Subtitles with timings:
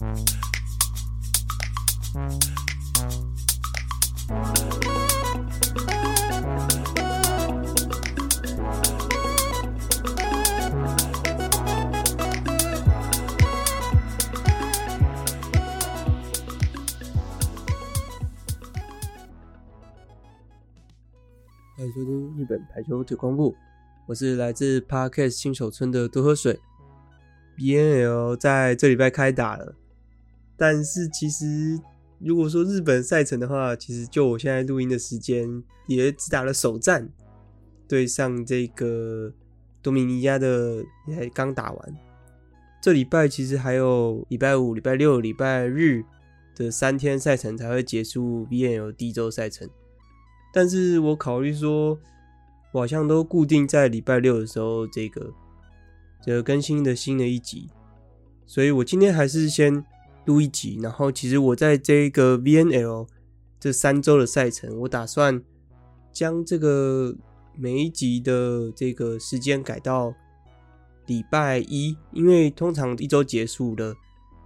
[0.00, 0.16] 欢迎
[21.92, 23.54] 收听日本排球推广部，
[24.06, 26.58] 我是来自 Parkes 新手村的多喝水。
[27.58, 29.74] BNL 在这礼拜开打了，
[30.60, 31.80] 但是其实
[32.18, 35.48] 如果说日本赛程的话，其实就我现在录音的时间，
[35.86, 37.08] 也只打了首战，
[37.88, 39.32] 对上这个
[39.80, 41.96] 多米尼加的也才刚打完。
[42.82, 46.04] 这礼拜其实还有礼拜五、礼拜六、礼拜日
[46.54, 49.66] 的三天赛程才会结束 BNL 第一周赛程。
[50.52, 51.98] 但是我考虑说，
[52.72, 55.32] 我好像都固定在礼拜六的时候，这个
[56.22, 57.70] 这个更新的新的一集，
[58.44, 59.82] 所以我今天还是先
[60.24, 60.78] 录一集。
[60.82, 63.08] 然后，其实我在这个 VNL
[63.58, 65.42] 这三周的赛程，我打算
[66.12, 67.16] 将这个
[67.56, 70.14] 每一集的这个时间改到
[71.06, 73.94] 礼拜一，因为通常一周结束的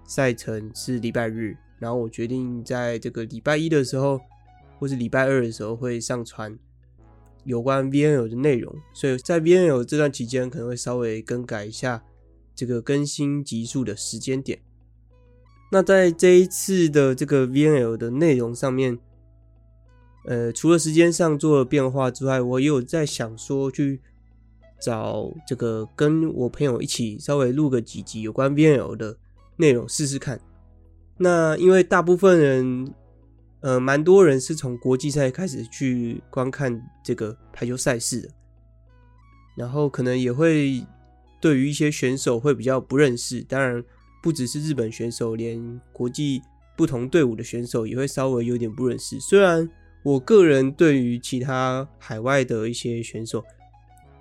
[0.05, 4.21] 赛程是礼拜日，然后我决定在这个礼拜一的时候。
[4.81, 6.59] 或是礼拜二的时候会上传
[7.45, 12.03] 有关 VNL 的内容，所以在 VNL 这段期间可能会稍微更改一下
[12.57, 14.59] 这个更新集数的时间点。
[15.75, 18.97] 那在这一次的这个 VNL 的内容上面，
[20.25, 24.01] 呃，除了时间上做了变化之外，我也有在想说去
[24.81, 29.19] 找这个跟我朋友一起稍微录个几集有关 VNL 的
[29.57, 30.41] 内容试试看。
[31.19, 32.95] 那因为大部分人。
[33.61, 38.29] 呃，蛮多人是从国际赛开始去观看这个排球赛事的，
[39.57, 40.87] 然后可能也会
[41.41, 43.41] 对于一些选手会比较不认识。
[43.41, 43.83] 当然，
[44.25, 46.41] 不只是日本选手，连国际
[46.79, 49.21] 不同队伍的选手也会稍微有点不认识。
[49.21, 49.69] 虽然
[50.03, 53.45] 我个人对于其他海外的一些选手，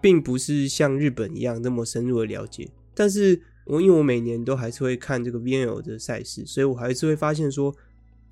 [0.02, 7.74] 并不是像日本一样那么深入的了解，但是我因为我每年都还是会看这个 VNL 的赛事，所以我还是会发现说。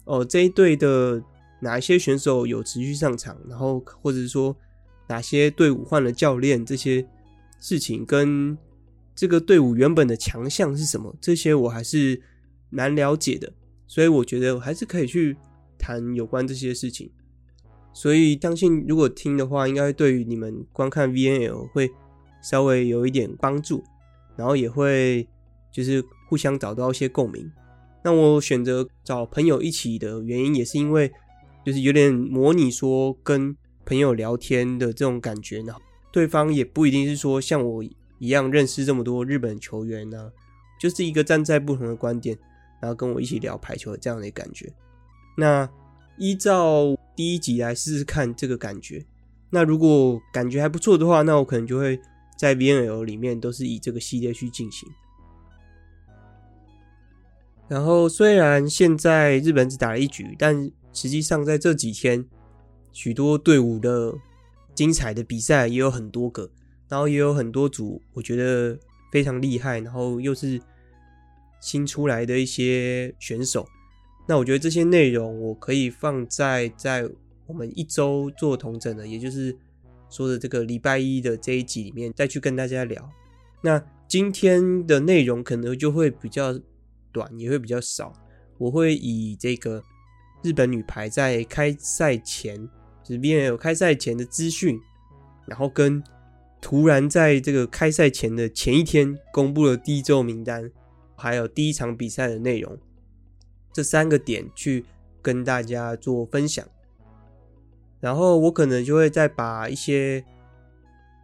[0.03, 1.23] 哦，这一队的
[1.61, 4.53] 哪一些选手有持续上场，然后或者说
[5.07, 7.07] 哪些队伍换了教练，这些
[7.59, 8.57] 事情跟
[9.21, 12.19] 这个队伍原本的强项是什么，这些我还是
[12.71, 13.53] 蛮了解的，
[13.85, 15.37] 所以我觉得我还是可以去
[15.77, 17.07] 谈有关这些事情。
[17.93, 21.87] 所以相信如果听的话，应该对于你们观看 VNL 会
[22.41, 23.83] 稍微有一点帮助，
[24.35, 25.27] 然后也会
[25.71, 27.47] 就是互相找到一些共鸣。
[28.03, 31.11] 那我选择找朋友一起的原因，也是因为
[31.63, 33.55] 就是有点模拟说跟
[33.85, 35.75] 朋友聊天的这种感觉呢。
[36.11, 37.83] 对方也不一定是说像我
[38.21, 40.31] 一样认识这么多日本球员呢，
[40.79, 42.37] 就是一个站在不同的观点，
[42.79, 44.71] 然后跟我一起聊排球的这样的感觉。
[45.35, 45.67] 那
[46.17, 49.03] 依照第一集来试试看这个感觉。
[49.49, 51.99] 那如果感觉还不错的话，那我可能就会
[52.37, 54.87] 在 VNL 里面都是以这个系列去进行。
[57.67, 62.23] 然后，虽然现在日本只打了一局，但实际上在这几天，
[62.91, 64.13] 许多队伍的
[64.75, 66.51] 精彩的比赛也有很多个，
[66.91, 68.77] 然后也有很多组我觉得
[69.11, 70.61] 非常厉害，然后又是
[71.61, 73.65] 新出来的一些选手。
[74.27, 77.09] 那我觉得这些内容我可以放在在
[77.47, 79.57] 我们一周做同整的，也就是
[80.09, 83.09] 说的这个礼拜一的这一集里面再去跟大家聊。
[83.61, 86.59] 那今天的内容可能就会比较。
[87.13, 88.13] 短也会比较少，
[88.57, 89.83] 我会以这个
[90.43, 92.55] 日本女排在开赛前，
[93.03, 94.79] 就是 VNL 开赛前的资讯，
[95.45, 96.01] 然后跟
[96.61, 100.71] 突然在这个开赛前的前一天公布了第一周名单，
[101.17, 102.77] 还有第一场比赛的内容，
[103.73, 104.85] 这三个点去
[105.21, 106.65] 跟大家做分享。
[107.99, 110.23] 然后我可能就会再把一些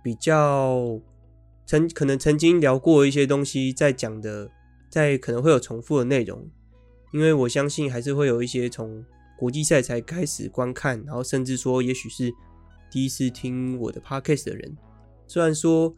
[0.03, 1.00] 比较
[1.66, 4.52] 曾可能曾经聊过一些东西再讲的。
[4.90, 6.50] 在可能会有重复的内容，
[7.12, 9.06] 因为我相信还是会有一些从
[9.38, 12.33] 国际赛才开始观看，然后甚至说也许是
[12.90, 14.78] 第一次听我的 podcast 的人。
[15.27, 15.94] 虽然说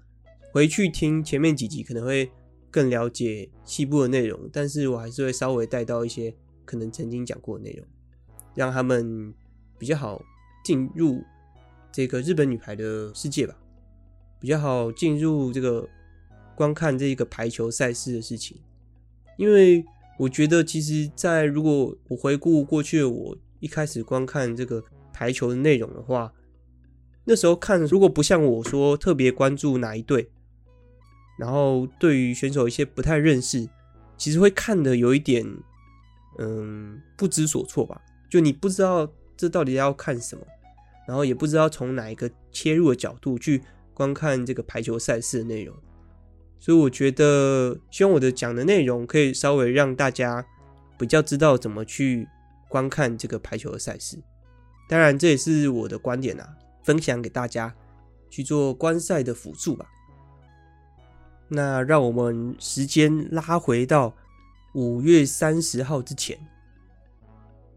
[0.51, 2.29] 回去听前面几集可能会
[2.71, 6.33] 更了解细部的内容，但是我还是会稍微带到一些
[6.65, 7.85] 可能曾经讲过的内容，
[8.55, 9.33] 让他们
[9.77, 10.21] 比较好
[10.63, 11.23] 进入
[11.91, 13.55] 这个日本女排的世界吧，
[14.39, 15.87] 比较好进入这个
[16.55, 18.57] 观看这个排球赛事的事情。
[19.37, 19.85] 因为
[20.17, 24.83] 我觉得，其实，在如果我回顾过去的我一开始观看这个
[25.13, 26.33] 排球的内容的话，
[27.31, 30.31] 那时候看如果不像我说特别关注哪一队，
[31.37, 33.69] 然后对于选手一些不太认识，
[34.17, 35.45] 其实会看得有一点
[36.39, 40.41] 嗯不知所措吧，就你不知道这到底要看什么，
[41.07, 43.61] 然后也不知道从哪一个切入的角度去
[43.93, 45.77] 观看这个排球赛事的内容，
[46.57, 50.43] 所以我觉得希望我的讲的内容可以稍微让大家
[50.97, 52.27] 比较知道怎么去
[52.67, 54.17] 观看这个排球的赛事。
[54.89, 57.73] 当然，这也是我的观点啊，分享给大家
[58.29, 59.85] 去做观赛的辅助吧。
[61.47, 64.15] 那让我们时间拉回到
[64.73, 66.37] 五月三十号之前。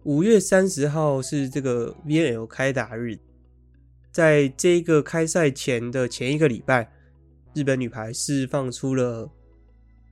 [0.04, 3.19] 五月三十号是这个 VNL 开打日，
[4.10, 6.93] 在这个开赛前的前一个礼拜，
[7.55, 9.31] 日本女排释放出了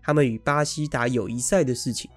[0.03, 2.11] 他们与巴西打友谊赛的事情。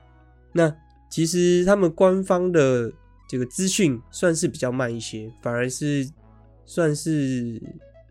[0.51, 0.75] 那
[1.09, 2.91] 其实他们官方的。
[3.25, 6.07] 这个资讯算是比较慢一些，反而是
[6.65, 7.61] 算是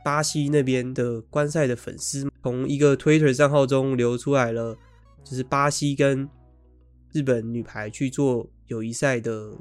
[0.04, 4.76] 巴西那边的观赛的粉丝从一个 Twitter 账号中流出来了，
[5.24, 6.28] 就是巴西跟
[7.12, 9.52] 日本女排去做友谊赛的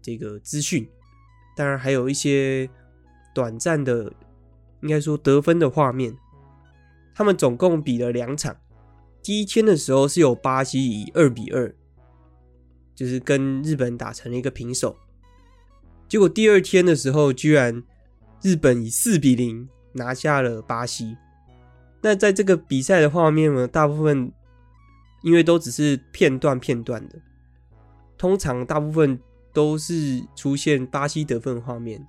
[0.00, 0.88] 这个资讯，
[1.56, 2.68] 当然还有一些
[3.34, 4.12] 短暂的，
[4.82, 6.16] 应该说得分的画面。
[7.14, 8.56] 他们总共比了两场，
[9.22, 11.74] 第一天的时候是有巴西以二比二。
[12.94, 14.96] 就是跟日本打成了一个平手，
[16.08, 17.82] 结果第二天的时候，居然
[18.42, 21.16] 日本以四比零拿下了巴西。
[22.02, 24.30] 那在这个比赛的画面呢，大部分
[25.22, 27.16] 因为都只是片段片段的，
[28.16, 29.18] 通常大部分
[29.52, 32.06] 都是出现巴西得分画面，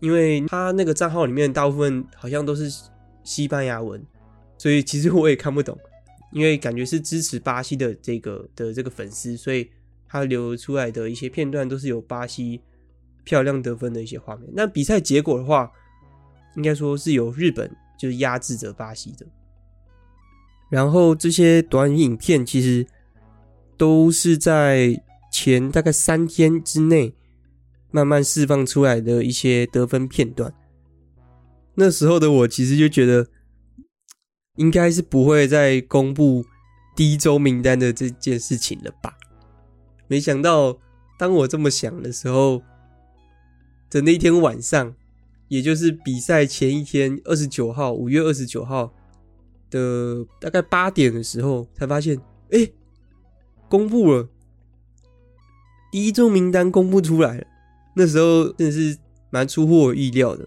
[0.00, 2.70] 因为他那个账号里面大部分好像都是
[3.22, 4.04] 西班牙文，
[4.56, 5.78] 所以其实我也看不懂，
[6.32, 9.70] 因为感觉是支持巴西的这个的这个粉丝，所以。
[10.10, 12.62] 他流出来的一些片段都是有巴西
[13.28, 14.48] 漂亮得分的一些画面。
[14.54, 15.70] 那比赛结果的话，
[16.56, 19.26] 应该说是由日本就是压制着巴西的。
[20.70, 22.86] 然后这些短影片其实
[23.76, 24.98] 都是在
[25.30, 27.14] 前大概三天之内
[27.90, 30.54] 慢慢释放出来的一些得分片段。
[31.74, 33.28] 那时候的我其实就觉得，
[34.56, 36.46] 应该是不会再公布
[36.96, 39.18] 第一周名单的这件事情了吧。
[40.06, 40.78] 没想到，
[41.18, 42.62] 当我这么想的时候，
[43.90, 44.94] 的那天晚上，
[45.48, 48.92] 也就是比赛前一天，二十九号，五月二十九号
[49.70, 52.20] 的大概八点的时候，才发现，
[52.50, 52.68] 哎，
[53.68, 54.28] 公布了
[55.90, 57.46] 第一周名单，公布出来了。
[57.94, 58.96] 那时候真的是
[59.30, 60.46] 蛮出乎我意料的。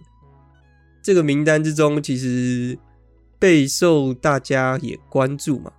[1.02, 2.78] 这个名单之中，其实
[3.40, 5.74] 备受大家也关注嘛。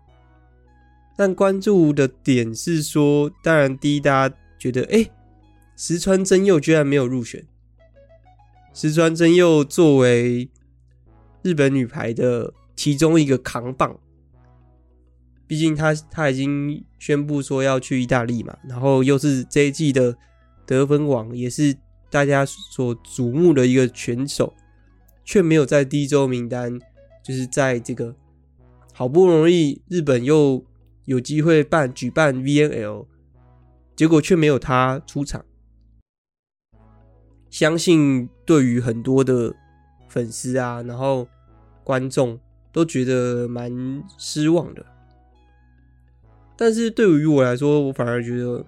[1.17, 5.09] 但关注的点是说，当然第一，大家觉得，哎，
[5.77, 7.47] 石川真佑居然没有入选。
[8.75, 10.49] 石川真佑作为
[11.43, 13.99] 日本女排的其中一个扛棒，
[15.47, 20.17] 毕竟他他已经宣布说要去意大利嘛，然后又是这一季的
[20.67, 21.77] 得分王，也是
[22.11, 24.55] 大家所瞩目的一个选手，
[25.25, 26.79] 却没有在第一周名单，
[27.23, 28.15] 就是在这个
[28.93, 30.65] 好不容易日本又。
[31.05, 33.07] 有机会办举办 VNL，
[33.97, 35.45] 结果却没有他出场。
[37.53, 39.55] 相信对于很多的
[40.09, 41.29] 粉丝啊，然后
[41.85, 42.37] 观众
[42.73, 43.71] 都觉得蛮
[44.19, 44.85] 失望的。
[46.57, 48.65] 但是对于我来说，我反而觉得，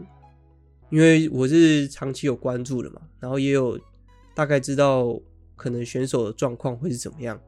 [0.91, 3.77] 因为我是长期有关注的嘛，然后也有
[4.37, 5.19] 大概知道
[5.57, 7.41] 可能选手的状况会是怎么样，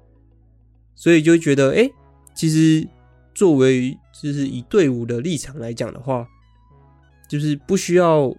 [0.96, 1.88] 所以就觉得，哎，
[2.34, 2.88] 其实。
[3.34, 6.26] 作为就是以队伍的立场来讲的话，
[7.28, 8.34] 就是不需要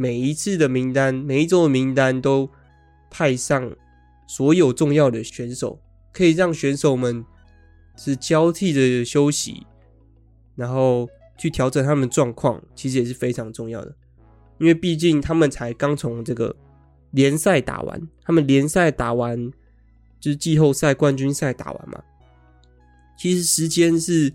[0.00, 2.48] 每一次的名单、每一周的名单都
[3.10, 3.70] 派上
[4.26, 5.78] 所有重要的选手，
[6.10, 7.22] 可以让选手们
[7.98, 9.66] 是交替的休息，
[10.56, 13.94] 然后去调整他们状况，其实也是非常重要的。
[14.56, 16.56] 因为毕竟他们才刚从这个
[17.10, 19.52] 联赛打完，他们联赛打完
[20.18, 22.02] 就是季后赛、冠军赛打完嘛。
[23.18, 24.32] 其实时间是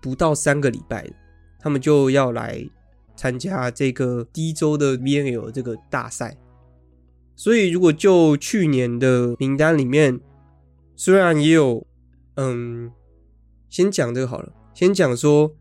[0.00, 1.06] 不到三个礼拜，
[1.58, 2.66] 他们就要来
[3.16, 6.36] 参加这个第一周的 VNL 这个大赛。
[7.36, 10.20] 所以，如果就去年的名单里面，
[10.96, 11.86] 虽然也有，
[12.36, 12.90] 嗯，
[13.68, 15.54] 先讲这个好了，先讲说，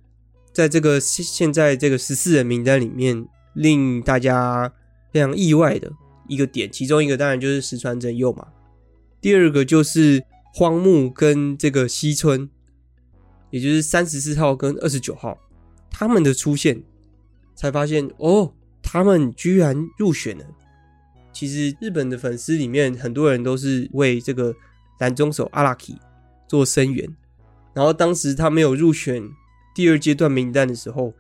[0.51, 4.74] 在这个现在这个十四人名单里面，令大家
[5.12, 5.91] 非常意外的
[6.27, 8.48] 一个点，其中一个当然就是石川真佑嘛，
[9.19, 10.24] 第二个就是。
[10.55, 12.48] 荒木跟这个西村，
[13.50, 15.36] 也就是三十四号跟二十九号，
[15.89, 16.83] 他们的出现，
[17.63, 18.51] 才发现哦，
[18.82, 20.43] 他们居然入选了。
[21.32, 24.53] 其实日本的粉丝里面，很多人都是为这个
[25.00, 25.98] 男中手阿拉基
[26.46, 27.10] 做声援。
[27.74, 29.24] 然后当时他没有入选
[29.74, 31.13] 第二阶段名单的时候，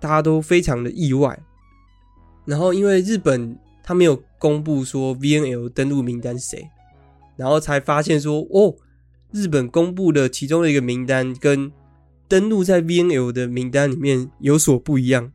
[0.00, 1.38] 大家都非常的意外。
[2.46, 6.70] 然后因为日本他没有公布说 VNL 登录名单是谁，
[7.36, 8.74] 然后才发现说哦，
[9.32, 11.70] 日本公布的其中的一个名单跟
[12.28, 15.32] 登录在 VNL 的名单里面有所不一样。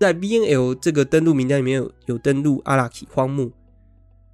[0.00, 3.52] 在 VNL 这个登录名单里面有有登录阿拉奇荒木，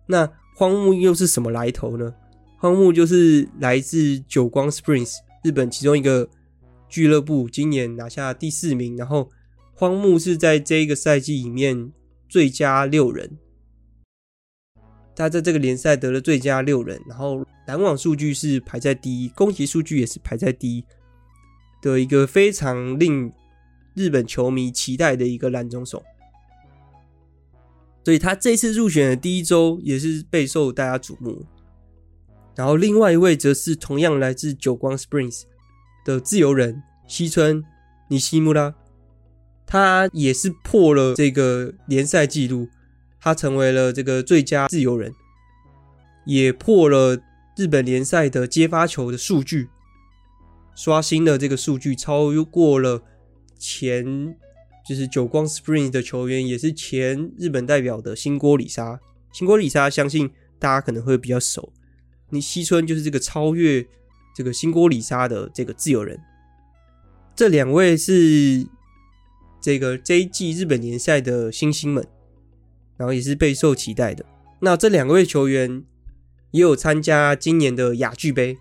[0.07, 2.15] 那荒木又是什么来头呢？
[2.57, 6.29] 荒木就是来自久光 Springs 日本其中一个
[6.89, 8.97] 俱乐部，今年拿下第四名。
[8.97, 9.31] 然后
[9.75, 11.93] 荒木是在这一个赛季里面
[12.29, 13.37] 最佳六人，
[15.15, 20.85] 他在这个联赛得了最佳六人，然后拦网数据是排在第一，攻击数据也是排在第一
[21.81, 23.33] 的一个非常令。
[23.95, 26.05] 日本球迷期待的一个拦中手，
[28.05, 31.45] 所以他这次入选的第一周也是备受大家瞩目。
[32.55, 35.43] 然后另外一位则是同样来自久光 Springs
[36.05, 37.65] 的自由人西村
[38.07, 38.73] 尼西穆拉，
[39.67, 42.69] 他也是破了这个联赛纪录，
[43.21, 45.13] 他成为了这个最佳自由人，
[46.25, 47.19] 也破了
[47.57, 49.69] 日本联赛的接发球的数据，
[50.79, 53.03] 刷新了这个数据，超过了。
[53.59, 54.37] 前
[54.89, 59.01] 就是久光 Springs 的球员，也是前日本代表的新锅里沙。
[59.33, 60.31] 新锅里沙相信
[60.61, 61.73] 大家可能会比较熟。
[62.31, 63.85] 你西村就是这个超越
[64.37, 66.17] 这个新锅里沙的这个自由人。
[67.35, 68.65] 这两位是
[69.61, 72.07] 这个这一季日本联赛的新星们，
[72.97, 74.25] 然后也是备受期待的。
[74.61, 75.83] 那这两位球员
[76.53, 78.57] 也有参加今年的亚俱杯，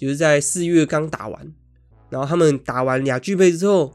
[0.00, 1.52] 就是在四月刚打完，
[2.08, 3.94] 然后他们打完亚俱杯之后。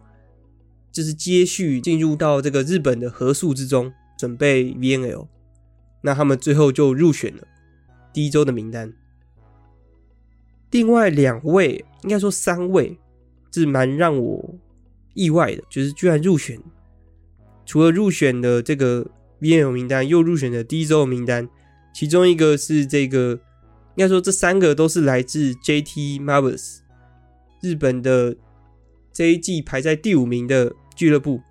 [0.92, 5.28] 就是接续进入到这个日本的合宿之中，准备 VNL，
[6.04, 7.46] 那他们最后就入选了
[8.14, 8.94] 第一周的名单。
[10.72, 12.98] 另外两位，应该说三位，
[13.52, 14.56] 是蛮让我
[15.16, 16.58] 意外的，就是居然入选。
[17.66, 19.06] 除了入选的这个
[19.42, 21.50] VNL 名单，又入选的第一周的名单，
[21.94, 23.38] 其中一个是这个，
[23.96, 26.78] 应该说这三个都是来自 JT Marvels
[27.62, 28.36] 日本的
[29.12, 30.74] 这一季排在第五名的。
[30.96, 31.42] 俱乐部，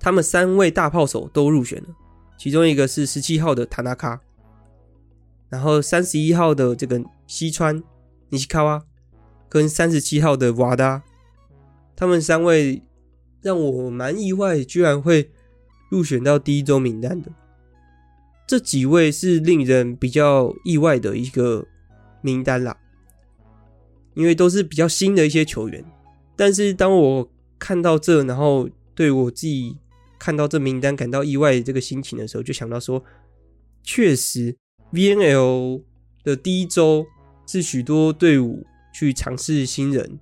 [0.00, 1.88] 他们三位大炮手都入选了，
[2.38, 4.18] 其中一个是十七号的塔纳卡，
[5.50, 7.82] 然后三十一号的这个西川
[8.30, 8.82] 尼西卡瓦，
[9.46, 11.02] 跟三十七号的瓦达，
[11.94, 12.82] 他们三位
[13.42, 15.30] 让我蛮意外，居然会
[15.90, 17.30] 入选到第一周名单的。
[18.46, 21.66] 这几位是令人比较意外的一个
[22.20, 22.76] 名单啦，
[24.14, 25.84] 因为都是比较新的一些球员，
[26.36, 29.76] 但是当我看到这，然后对我自己
[30.18, 33.02] 看到这名单感到意外这个心情的时候，就想到说，
[33.82, 34.56] 确实
[34.92, 35.82] ，VNL
[36.22, 37.06] 的第一周
[37.46, 40.18] 是许多队伍去尝试新人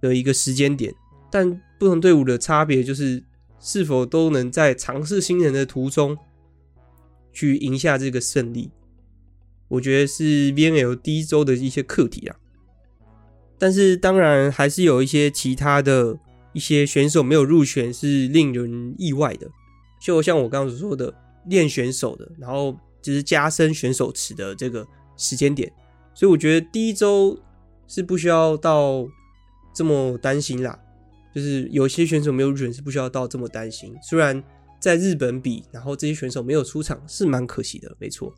[0.00, 0.94] 的一个时间点，
[1.30, 3.22] 但不同队伍的差别就是
[3.58, 6.16] 是否都能在尝试新人的途中
[7.34, 8.70] 去赢下这个胜利。
[9.68, 12.36] 我觉得是 VNL 第一周的一些课题啊，
[13.58, 16.18] 但是当然还是有一些其他的。
[16.54, 19.50] 一些选手没有入选是令人意外的，
[20.00, 21.12] 就像我刚刚所说的
[21.46, 24.86] 练选手的，然后就是加深选手池的这个
[25.16, 25.72] 时间点，
[26.14, 27.36] 所以我觉得第一周
[27.88, 29.04] 是不需要到
[29.74, 30.78] 这么担心啦。
[31.34, 34.40] 就是有些选手没有入选是不需要到这么担心，虽然
[34.84, 38.34] 在日本比，然后这些选手没有出场是蛮可惜的，没错。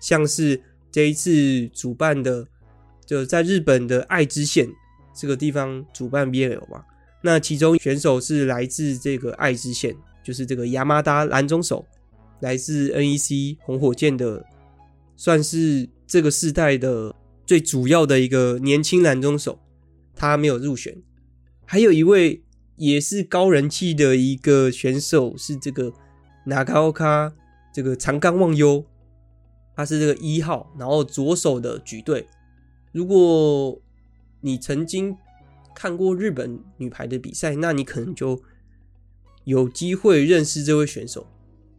[0.00, 0.60] 像是
[0.90, 2.44] 这一次主办的，
[3.06, 4.68] 就在日本的爱知县
[5.14, 6.84] 这个地方主办 BL 嘛。
[7.22, 11.86] 那其中选手是来自这个爱知县，就是这个亚麻达蓝中手，
[12.40, 14.44] 来自 NEC 红火箭的，
[15.14, 17.14] 算是这个世代的
[17.46, 19.60] 最主要的一个年轻蓝中手，
[20.16, 21.00] 他没有入选。
[21.64, 22.42] 还有一位
[22.76, 25.92] 也是高人气的一个选手是这个
[26.46, 27.32] 长冈
[27.72, 28.84] 这个长冈望悠，
[29.76, 32.28] 他是这个一号，然后左手的举队。
[32.92, 33.80] 如果
[34.40, 35.16] 你曾经
[35.74, 38.40] 看过日本女排的比赛，那你可能就
[39.44, 41.26] 有机会认识这位选手。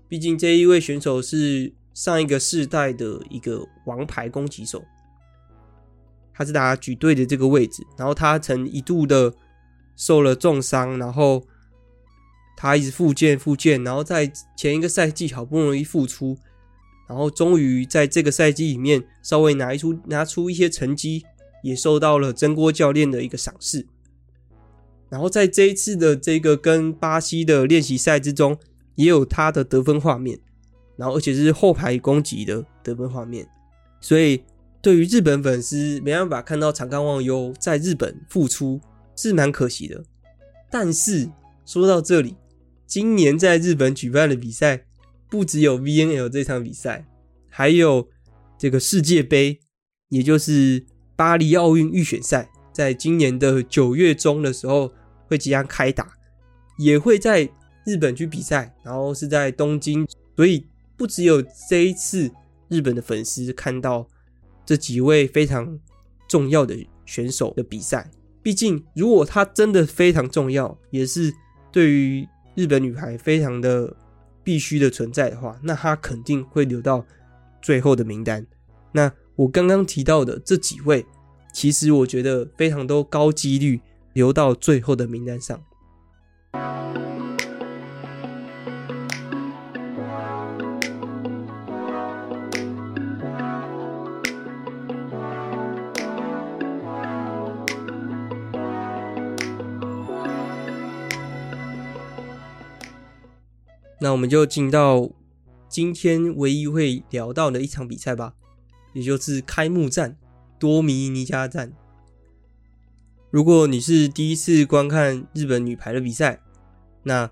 [0.08, 4.84] 毕竟这一位选手是上一个世代的一个王牌攻击手，
[6.34, 7.84] 他是打举队的这个位置。
[7.98, 9.34] 然后他曾一度的
[9.96, 11.44] 受了重伤，然后
[12.58, 16.38] 他一直复健复健，然后在前一个赛季好不容易复出，
[17.08, 21.24] 然后终于在这个赛季里面稍微拿一出拿出一些成绩。
[21.64, 23.88] 也受到了真锅教练的一个赏识，
[25.10, 28.56] 然后在这一次的这个跟巴西的练习赛之中，
[28.94, 30.40] 也有他的得分画面，
[30.96, 33.48] 然后而且是后排攻击的得分画面，
[34.00, 34.44] 所以
[34.80, 38.80] 对于日本粉丝没办法看到长冈望悠在日本复出
[39.16, 40.04] 是蛮可惜的，
[40.70, 41.30] 但是
[41.66, 42.36] 说到这里，
[42.86, 44.86] 今年在日本举办的比赛
[45.30, 47.06] 不只有 VNL 这场比赛，
[47.50, 48.10] 还有
[48.58, 49.60] 这个世界杯，
[50.10, 54.92] 也就是巴黎奥运预选赛，在今年的九月中的时候
[55.28, 56.14] 会即将开打，
[56.78, 57.50] 也会在
[57.86, 60.66] 日本去比赛，然后是在东京，所以
[60.98, 62.32] 不只有这一次
[62.68, 64.08] 日本的粉丝看到
[64.66, 65.80] 这几位非常
[66.28, 68.10] 重要的选手的比赛。
[68.46, 71.34] 毕竟，如果她真的非常重要，也是
[71.72, 73.92] 对于日本女排非常的
[74.44, 77.04] 必须的存在的话，那她肯定会留到
[77.60, 78.46] 最后的名单。
[78.92, 81.04] 那我刚刚提到的这几位，
[81.52, 83.82] 其实我觉得非常多高几率
[84.14, 85.60] 留到最后的名单上。
[104.06, 105.10] 那我们就进到
[105.68, 108.36] 今天唯一会聊到的一场比赛吧，
[108.94, 110.16] 也就是开幕战
[110.60, 111.74] 多米尼加站。
[113.32, 116.40] 如果你是第一次观看日本女排的比赛，
[117.02, 117.32] 那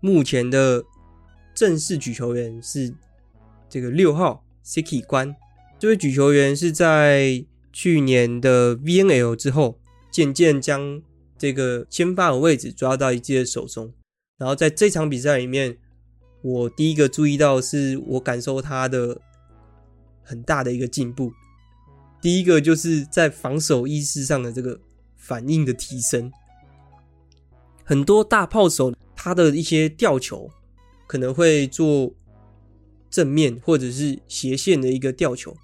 [0.00, 0.84] 目前的
[1.54, 2.92] 正式举球员是
[3.68, 5.36] 这个六号 Siki 关。
[5.78, 9.78] 这位举球员是在去年的 VNL 之后，
[10.10, 11.00] 渐渐将
[11.38, 13.92] 这个先发的位置抓到一记的手中，
[14.36, 15.78] 然后在这场比赛里面。
[16.42, 19.20] 我第一个注意到是我感受他的
[20.22, 21.32] 很大的一个进步。
[22.20, 24.80] 第一个就是在防守意识上的这个
[25.16, 26.32] 反应的提升。
[27.84, 30.50] 很多大炮手他的一些吊球
[31.06, 32.12] 可能会做
[33.08, 35.56] 正面或者是斜线的一个吊球。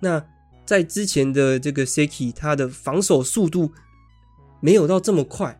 [0.00, 0.24] 那
[0.66, 3.72] 在之前的这个 Seki 他的防守速度
[4.60, 5.58] 没有到这么快。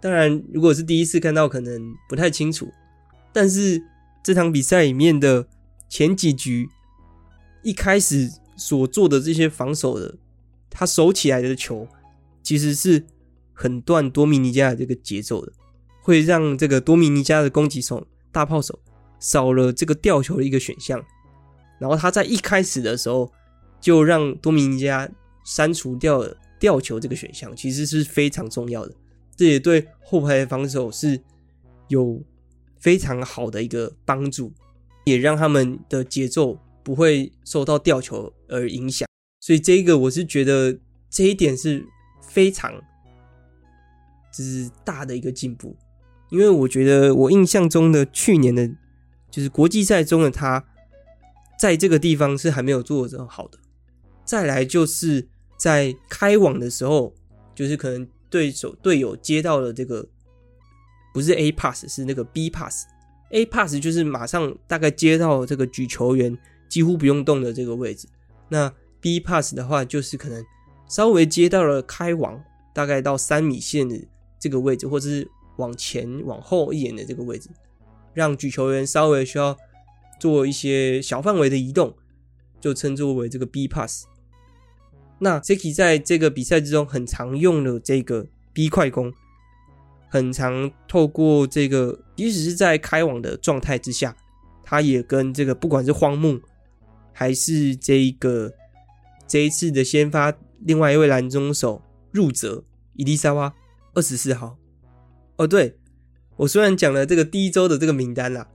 [0.00, 2.72] 当然，如果是第一次看到，可能不太清楚。
[3.40, 3.80] 但是
[4.20, 5.46] 这场比赛里面的
[5.88, 6.68] 前几局，
[7.62, 10.16] 一开始所做的这些防守的，
[10.68, 11.86] 他守起来的球，
[12.42, 13.06] 其实是
[13.52, 15.52] 很断多米尼加的这个节奏的，
[16.02, 18.76] 会让这个多米尼加的攻击手大炮手
[19.20, 21.00] 少了这个吊球的一个选项。
[21.78, 23.32] 然后他在一开始的时候
[23.80, 25.08] 就让多米尼加
[25.44, 28.92] 删除掉了吊球这个选项，其实是非常重要的。
[29.36, 31.20] 这也对后排的防守是
[31.86, 32.20] 有。
[32.78, 34.52] 非常好的一个帮助，
[35.04, 39.08] 也让他们的节奏不会受到吊球而影响。
[39.40, 40.78] 所以这个我是觉得
[41.10, 41.84] 这一点是
[42.22, 42.72] 非常
[44.32, 45.76] 就是大的一个进步，
[46.30, 48.68] 因为我觉得我印象中的去年的，
[49.30, 50.64] 就是国际赛中的他，
[51.58, 53.58] 在这个地方是还没有做的这么好的。
[54.24, 57.14] 再来就是在开网的时候，
[57.54, 60.08] 就是可能对手队友接到了这个。
[61.12, 62.86] 不是 A pass，是那个 B pass。
[63.30, 66.36] A pass 就是马上大概接到这个举球员
[66.68, 68.08] 几乎不用动的这个位置。
[68.48, 70.44] 那 B pass 的话，就是可能
[70.88, 72.42] 稍微接到了开网，
[72.72, 73.98] 大概到三米线的
[74.38, 77.50] 这个位置，或者是往前往后一点的这个位置，
[78.14, 79.56] 让举球员稍微需要
[80.18, 81.94] 做一些小范围的移动，
[82.60, 84.06] 就称作为这个 B pass。
[85.18, 89.12] 那 Seki 在这个比赛之中很常用的这个 B 快攻。
[90.08, 94.16] 很常透过这个，即使是在开网的状态之下，
[94.62, 96.40] 他也跟这个不管是荒木
[97.12, 98.52] 还是这一个
[99.26, 103.52] 这一次的先发另外一位蓝中手入泽伊丽莎娃
[103.94, 104.56] 二十四号。
[105.36, 105.76] 哦，对，
[106.36, 108.48] 我虽然讲了这个第一周的这个名单啦，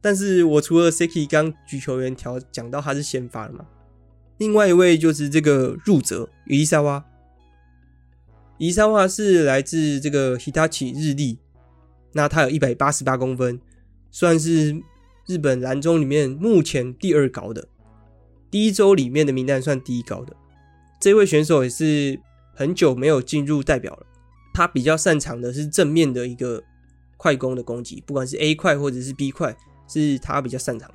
[0.00, 3.66] 但是我除了 Siki 刚举球员条讲到他是先发了嘛，
[4.38, 7.04] 另外一位就是这个入泽伊丽莎娃。
[8.56, 11.38] 伊莎娃是来自这个 Hitachi 日立，
[12.12, 13.60] 那他有一百八十八公分，
[14.12, 14.80] 算是
[15.26, 17.66] 日本拦中里面目前第二高的，
[18.52, 20.36] 第一周里面的名单算第一高的。
[21.00, 22.18] 这位选手也是
[22.54, 24.06] 很久没有进入代表了，
[24.54, 26.62] 他比较擅长的是正面的一个
[27.16, 29.56] 快攻的攻击，不管是 A 快或者是 B 快，
[29.88, 30.94] 是他比较擅长的。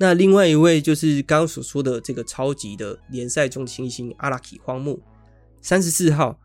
[0.00, 5.00] 那另外一位就是刚刚所说的这个超级的联赛中新星阿拉奇荒木，
[5.62, 6.36] 三十四号。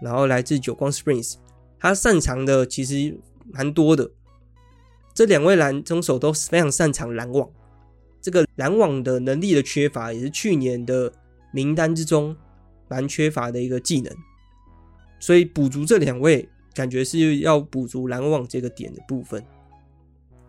[0.00, 1.34] 然后来自久光 Springs，
[1.78, 3.18] 他擅长的其实
[3.52, 4.10] 蛮多的。
[5.14, 7.50] 这两位拦中手都是非常擅长拦网，
[8.20, 11.12] 这个拦网的能力的缺乏也是去年的
[11.52, 12.36] 名单之中
[12.88, 14.14] 蛮缺乏的一个技能。
[15.18, 19.44] 所以补足这两位，感觉是要补足拦网这个点的部分。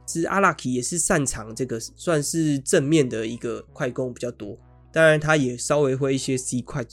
[0.05, 4.57] 其实阿拉基也是擅长这个算是正面的一个快攻比较多，
[4.91, 6.85] 当然他也稍微会一些 C 快。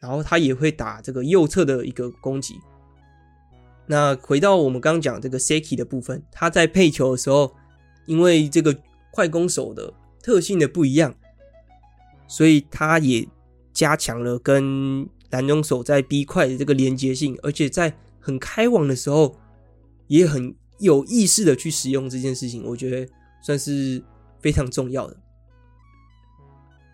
[0.00, 2.60] 然后他也会打这个右侧的一个攻击，
[3.86, 7.54] 那回到我们刚讲这个 Seki 的部分，他在配球的时候，
[8.06, 8.76] 因为这个
[9.10, 11.14] 快攻手的特性的不一样，
[12.28, 13.26] 所以他也
[13.72, 19.36] 加强了跟拦中手在 B 块的这个连接性，而且在很开网的时候，
[20.06, 23.10] 也很有意识的去使用这件事情，我觉得
[23.42, 24.02] 算是
[24.38, 25.16] 非常重要的。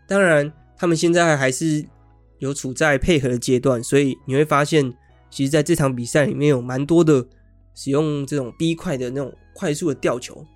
[0.09, 1.85] 当然，他们现在还是
[2.45, 4.93] 有处在配合的阶段，所以你会发现。
[5.31, 7.27] 其实在这场比赛里面有蛮多的
[7.75, 10.47] 使用这种 B 块的那种快速的吊球，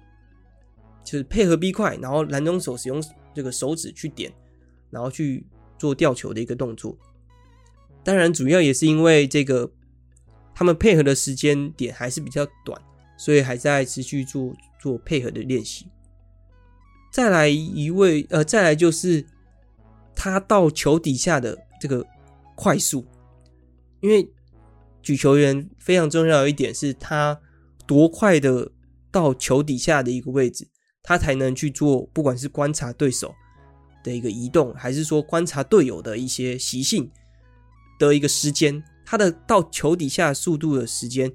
[1.03, 3.03] 就是配合 B 块，然后拦中手使用
[3.35, 4.33] 这个手指去点，
[4.88, 5.44] 然后去
[5.81, 6.96] 做吊球的一个动作。
[8.05, 9.68] 当然，主要也是因为这个
[10.55, 12.81] 他们配合的时间点还是比较短，
[13.16, 15.88] 所以还在持续做做配合的练习。
[17.12, 19.27] 再来一位，呃，再来就是
[20.14, 22.06] 他到球底下的这个
[22.54, 23.04] 快速，
[24.00, 24.28] 因为。
[25.00, 27.40] 举球员非常重要的一点是他
[27.86, 28.70] 多快的
[29.10, 30.68] 到球底下的一个位置，
[31.02, 33.34] 他才能去做，不管是观察对手
[34.04, 37.10] 的一个移动，还是说观察队友的一些习性
[37.98, 41.32] 的一个时间，他的到球底下速度的时间，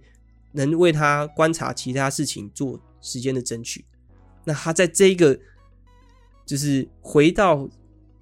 [0.51, 3.83] 能为他观察其他事情做时间的争取。
[4.43, 5.39] 那他在这一个
[6.45, 7.67] 就是回到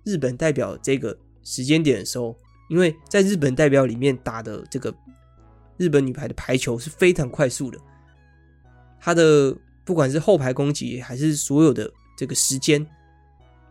[0.05, 2.35] 日本代表这个时间点的时候，
[2.69, 4.93] 因为在日本代表里面打的这个。
[5.77, 7.79] 日本女排的排球是非常快速的，
[8.99, 12.85] 她的不管是后排攻击还是所有的这个时间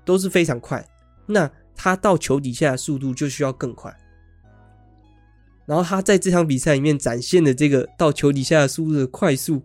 [0.05, 0.85] 都是非常快。
[1.25, 3.97] 那她到球底下的速度就需要更快。
[5.67, 9.63] 然后她在这场比赛里面展现的这个到球底下的速度的快速，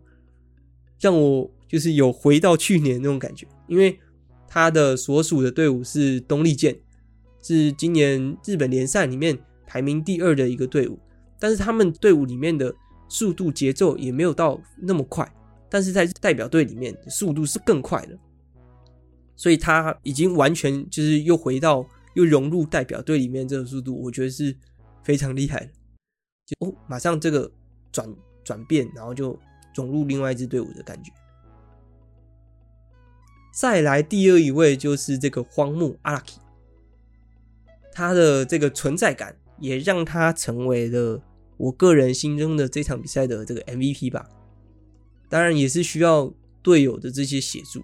[0.99, 3.99] 让我就是有回到去年那种感觉，因为
[4.47, 6.77] 她的所属的队伍是东丽健，
[7.45, 10.97] 是今年日本联赛里面排名第二的一个队伍。
[11.37, 12.73] 但是他们队伍里面的
[13.07, 15.31] 速度节奏也没有到那么快，
[15.69, 18.17] 但是在代表队里面速度是更快的，
[19.35, 24.55] 所以他已经完全就是又回到又融入代表队里面这个速度，我觉得是
[25.03, 25.69] 非常厉害的。
[26.45, 27.51] 就哦，马上这个
[27.91, 28.09] 转
[28.43, 29.37] 转变，然后就
[29.75, 31.11] 融入另外一支队伍的感觉。
[33.53, 36.39] 再来第二一位就是这个荒木阿拉基，
[37.95, 39.35] 他的这个存在感。
[39.57, 41.23] 也让他成为了
[41.55, 44.27] 我个人心中的这场比赛的这个 MVP 吧。
[45.29, 46.29] 当然，也是需要
[46.61, 47.81] 队友的这些协助。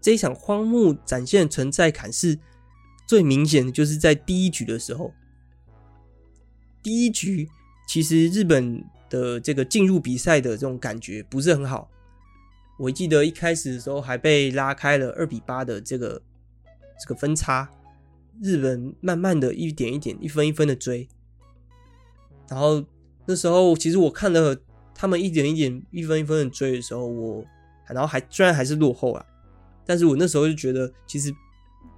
[0.00, 2.36] 这一场荒木展现存在感是
[3.06, 5.14] 最明显的，就是在第一局的时候。
[6.82, 7.48] 第一局
[7.86, 11.88] 其实日本的这个进入比赛的这种感觉不是很好。
[12.76, 16.20] 我记得一开始的时候还被拉开了二比八的这个
[17.00, 17.70] 这个分差。
[18.40, 21.06] 日本慢慢的一点一点、一分一分的追，
[22.48, 22.84] 然后
[23.26, 24.56] 那时候其实我看了
[24.94, 27.44] 他们一点一点、一分一分的追的时候，我
[27.88, 29.26] 然后还虽然还是落后了，
[29.84, 31.32] 但是我那时候就觉得其实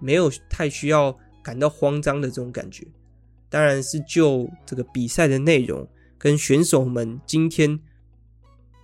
[0.01, 2.87] 没有太需要感到慌张的这种感觉。
[3.49, 7.79] 当然是就这个比赛的内容跟选手们今天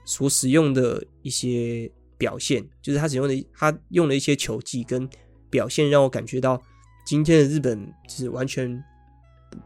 [0.04, 5.08] 所使用的一些表现，就是他使用的他用的一些球技跟
[5.50, 6.62] 表现，让我感觉到。
[7.04, 8.82] 今天的日本是完全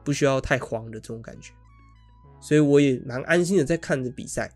[0.03, 1.53] 不需要太慌的这种感觉，
[2.41, 4.51] 所以我也蛮安心的在看着比赛。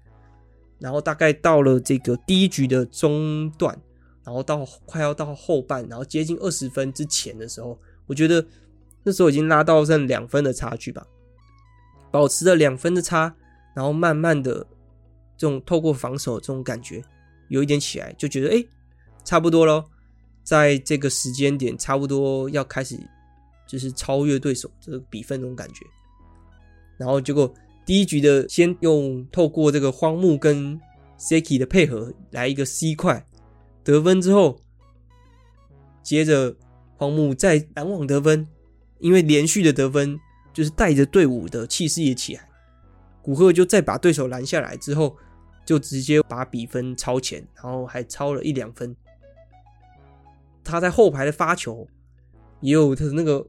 [0.81, 3.77] 然后大概到了这个第一局的中段，
[4.23, 8.47] 然后到快要到后半，然后接近二十分之前的时候，我觉得
[9.03, 11.05] 那时候已经拉到剩两分的差距吧，
[12.13, 13.35] 保持了两分的差，
[13.75, 14.65] 然后慢慢的
[15.37, 17.03] 这种透过防守这种感觉
[17.49, 18.65] 有一点起来，就觉得哎，
[19.25, 19.85] 差不多咯。
[20.49, 22.99] 在这个时间点，差不多要开始
[23.67, 25.85] 就是超越对手这个比分那种感觉，
[26.97, 27.53] 然后结果
[27.85, 30.81] 第一局的先用透过这个荒木跟
[31.19, 33.27] Seki 的配合来一个 C 块
[33.85, 34.59] 得分之后，
[36.03, 36.57] 接着
[36.97, 38.49] 荒木再拦网得分，
[39.01, 40.19] 因为连续的得分
[40.55, 42.49] 就是带着队伍的气势也起来，
[43.21, 45.15] 古贺就再把对手拦下来之后，
[45.67, 48.97] 就直接把比分超前，然后还超了一两分。
[50.69, 51.89] 他在后排的发球
[52.61, 53.47] 也有他的那个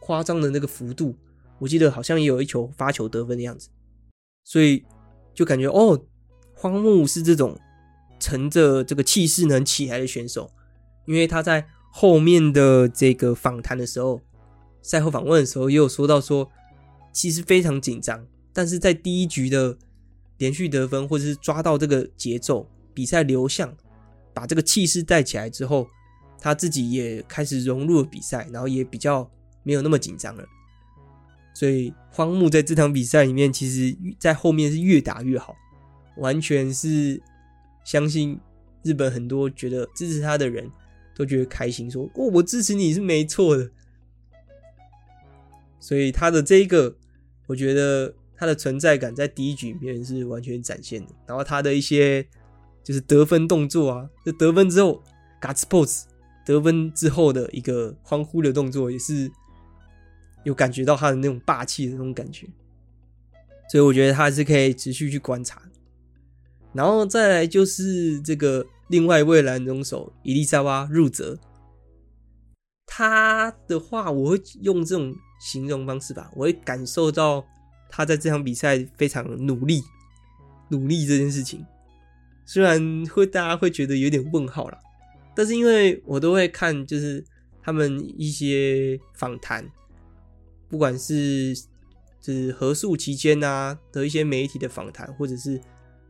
[0.00, 1.16] 夸张的那个幅度，
[1.58, 3.70] 我记得好像也有一球发球得分的样子，
[4.44, 4.84] 所以
[5.32, 6.04] 就感觉哦，
[6.54, 7.58] 荒木是这种
[8.20, 10.50] 乘着这个气势能起来的选手，
[11.06, 14.20] 因为他在后面的这个访谈的时候，
[14.82, 16.50] 赛后访问的时候也有说到说，
[17.12, 19.78] 其实非常紧张，但是在第一局的
[20.36, 23.74] 连续得分或者是抓到这个节奏，比赛流向，
[24.34, 25.88] 把这个气势带起来之后。
[26.42, 29.30] 他自己也开始融入了比赛，然后也比较
[29.62, 30.44] 没有那么紧张了。
[31.54, 35.54] 所以荒木在这场比赛里面，其实在后面是越打越好，
[36.16, 37.22] 完全是
[37.84, 38.40] 相信
[38.82, 40.68] 日本很多觉得支持他的人
[41.14, 43.70] 都觉得开心，说：“哦，我支持你是没错的。”
[45.78, 46.96] 所以他的这一个，
[47.46, 51.12] 我觉得他的存在感在第一局里面是完全展现的。
[51.24, 52.26] 然后他的一些
[52.82, 55.00] 就是得分动作啊，就得分之后
[55.40, 56.02] ，Guts Pose
[56.44, 59.30] 得分之后的一个欢呼的动作也是。
[60.44, 62.48] 有感觉到他的那种霸气的那种感觉，
[63.70, 65.62] 所以我觉得他还是可以持续去观察。
[66.72, 71.38] 然后再来就是这个另外一位拦中手伊丽莎娃入泽，
[72.86, 77.44] 他的话我会用这种形容方式吧，我会感受到
[77.88, 79.80] 他在这场比赛非常努力，
[80.70, 81.64] 努力这件事情，
[82.44, 84.78] 虽然会大家会觉得有点问号啦，
[85.34, 87.24] 但是因为我都会看就是
[87.62, 89.70] 他们一些访谈。
[90.68, 91.54] 不管是
[92.18, 95.60] 就是合宿期间啊的一些媒体的访谈，或者是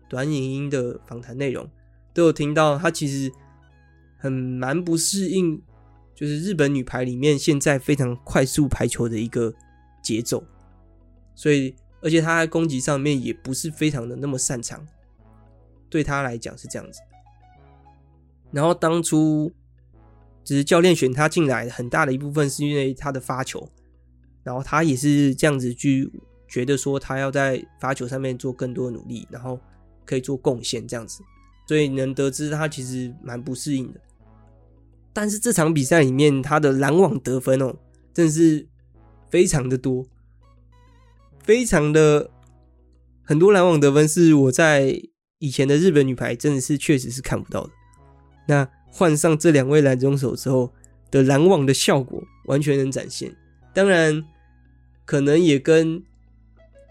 [0.08, 1.68] 短影音的访谈内容，
[2.14, 3.28] 都有听到他其实
[4.18, 5.60] 很蛮不适应，
[6.14, 9.52] 就是日本女排里面现在非常快速排球的一个
[10.00, 10.44] 节奏，
[11.34, 14.86] 所以而且他在攻击上面也不是非常的那么擅长，
[15.90, 17.00] 对他来讲是这样子。
[18.52, 19.50] 然后当初
[20.44, 23.68] 只是教练选他进来，很大的一部分是因为他的发球。
[24.44, 26.10] 然后他也是这样子去
[26.48, 29.56] 觉得说，他要在发球上面做更多的努力，然后
[30.04, 31.22] 可以做贡献这样子，
[31.68, 34.00] 所以能得知他其实蛮不适应的。
[35.12, 37.76] 但是这场比赛里面，他的拦网得分哦，
[38.12, 38.66] 真的是
[39.30, 40.04] 非常的多，
[41.44, 42.28] 非常的
[43.22, 45.00] 很多拦网得分是我在
[45.38, 47.70] 以前的日本女排真的是确实是看不到的。
[48.46, 50.72] 那换上这两位拦中手之后
[51.10, 53.34] 的拦网的效果，完全能展现。
[53.72, 54.24] 当然。
[55.04, 56.00] 可能也跟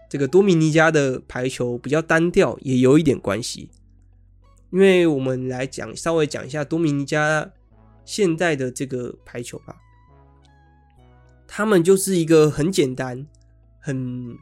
[0.08, 3.70] 这个多米尼加的排球比较单调也有一点关系，
[4.70, 7.50] 因为我们来讲稍微讲一下多米尼加
[8.04, 9.74] 现在的这个排球吧，
[11.48, 13.26] 他们就是一个很简单、
[13.80, 14.36] 很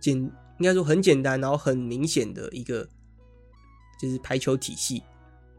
[0.00, 2.88] 简应该说很简单，然后很明显的一个
[4.00, 5.02] 就是排球体系，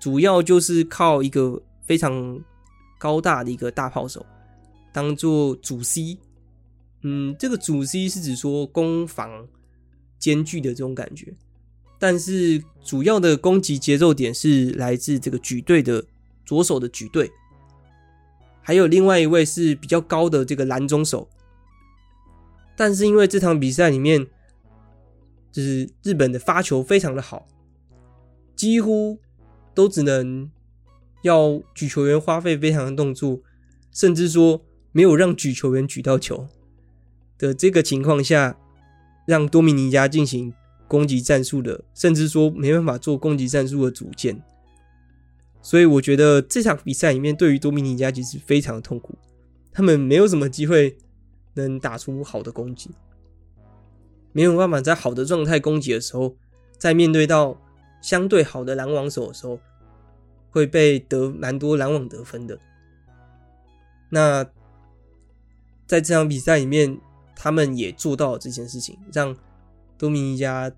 [0.03, 2.37] 主要就是靠一个非常
[2.99, 4.25] 高大的一个大炮手
[4.91, 6.17] 当做主 C。
[7.03, 9.47] 嗯，这个主 C 是指说攻防
[10.19, 11.33] 兼具的这种感觉，
[11.97, 16.03] 但是主要的攻击节奏点是来自这个举队的
[16.45, 17.31] 左手的举队，
[18.61, 21.29] 还有另外一位是比较高的这个蓝中手，
[22.75, 24.27] 但是因为这场比赛里面
[25.49, 27.47] 就是日本的发球非常的好，
[28.53, 29.17] 几乎
[29.73, 30.49] 都只能
[31.23, 33.39] 要举球员花费非常的动作，
[33.91, 36.47] 甚至说没有让举球员举到球。
[37.37, 38.57] 的这个情况下，
[39.25, 40.53] 让多米尼加进行
[40.87, 44.41] 攻击战术的，甚至说没办法做攻击战术的组件，
[45.61, 49.17] 所以我觉得这场比赛里面对于多米尼加其实非常的痛苦，
[49.71, 50.97] 他们没有什么机会
[51.55, 52.91] 能打出好的攻击，
[54.31, 56.35] 没有办法在好的状态攻击的时候，
[56.77, 57.59] 在面对到
[58.03, 59.59] 相对好的拦网手的时候，
[60.51, 62.59] 会被得蛮多拦网得分的。
[64.09, 64.43] 那
[65.87, 66.99] 在这场比赛里面。
[67.35, 69.35] 他们也做到了这件事情，让
[69.97, 70.71] 多米尼加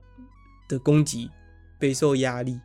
[0.68, 1.30] 的攻击
[1.78, 2.60] 备受压力，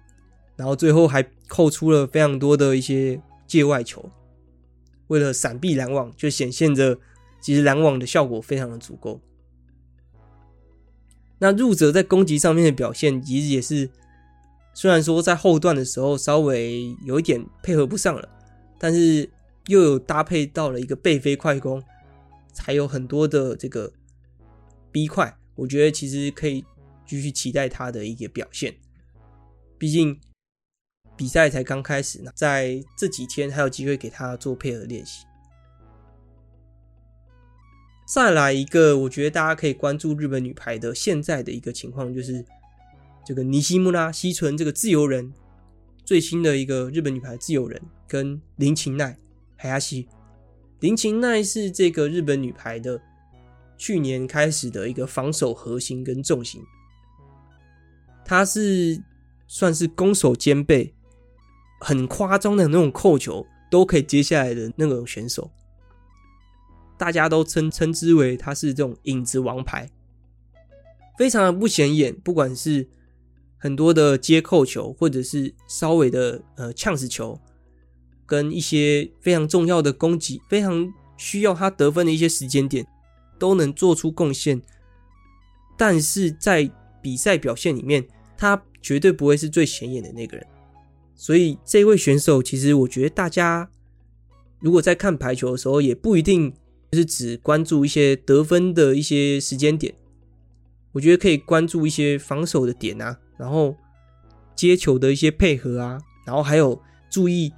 [0.56, 4.08] 然后最后还扣出了非常多的一些界外球，
[5.08, 6.98] 为了闪避拦网，就显现着
[7.42, 9.20] 其实拦网的效果非常的足够。
[11.40, 13.90] 那入者在攻击上面的表现，其实也是
[14.72, 18.28] 虽然说在后段的时候稍微有一点配合不上了，
[18.78, 19.28] 但是
[19.66, 21.82] 又有搭配到了一个背飞快攻。
[22.58, 23.90] 还有很多的这个
[24.90, 26.64] B 快，我觉得其实可以
[27.06, 28.74] 继续期待他的一个表现。
[29.78, 30.20] 毕竟
[31.16, 35.24] 比赛才刚开始呢，在这几天还有机会给他做配合练习。
[38.12, 42.44] 再来一个，我觉得大家可以关注日本女排的现在的一个情况，就是
[43.24, 45.32] 这个尼西木拉西纯这个自由人，
[46.04, 49.16] 最新的一个日本女排自由人跟林琴奈
[49.56, 50.08] 海亚西。
[50.80, 53.00] 林琴奈是这个日本女排的
[53.76, 56.62] 去年开始的一个防守核心跟重心，
[58.24, 59.02] 她是
[59.46, 60.94] 算是攻守兼备，
[61.80, 65.50] 很夸张的那种扣球都可以接下来的那种选手，
[66.96, 69.90] 大家都称称之为她是这种影子王牌，
[71.18, 72.88] 非常的不显眼，不管是
[73.60, 77.38] 很多的接扣球，或者是稍微的呃呛死球。
[78.26, 82.86] 跟一些非常重要的攻击，非常需要他得分的一些时间点，
[83.40, 84.62] 都能做出贡献，
[85.76, 86.70] 但是在
[87.02, 88.06] 比赛表现里面，
[88.38, 90.46] 他绝对不会是最显眼的那个人。
[91.16, 93.68] 所以这位选手，其实我觉得大家
[94.60, 96.54] 如果在看排球的时候，也不一定
[96.92, 99.92] 就是只关注一些得分的一些时间点，
[100.92, 103.74] 我觉得可以关注一些防守的点啊，然后
[104.54, 107.50] 接球的一些配合啊，然后还有注意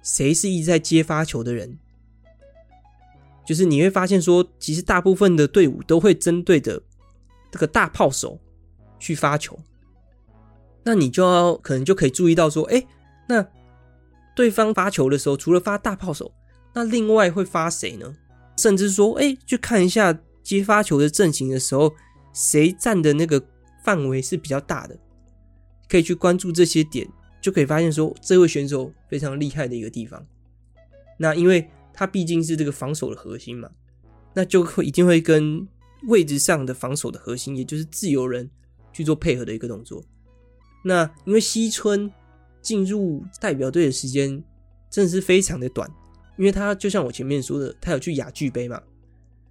[0.00, 1.76] 谁是一直在接发球的人。
[3.44, 6.80] 就是你会发现说，其实大部分的队伍都会针对着
[7.50, 8.38] 这个大炮手
[9.00, 9.58] 去发球，
[10.84, 12.86] 那你就要可能就可以注意到说，哎，
[13.26, 13.44] 那
[14.36, 16.30] 对方发球的时候，除了发大炮手，
[16.74, 18.14] 那另外会发谁呢？
[18.56, 21.92] 甚至说，哎，去看一下接发球的阵型的时候，
[22.34, 23.42] 谁占的那个
[23.82, 24.98] 范围是比较大的，
[25.88, 27.08] 可以去关注这些点，
[27.40, 30.26] 就可以发现说，这位选手非常厉害的一个地方。
[31.18, 31.68] 那因为。
[32.00, 33.68] 他毕竟是这个防守的核心嘛，
[34.32, 35.66] 那就会一定会跟
[36.06, 38.48] 位置上的防守的核心，也就是自由人
[38.92, 40.00] 去做配合的一个动作。
[40.84, 42.08] 那因为西村
[42.62, 44.40] 进入代表队的时间
[44.88, 45.90] 真的是非常的短，
[46.36, 48.80] 因为他就像我前面说的，他有去亚俱杯嘛，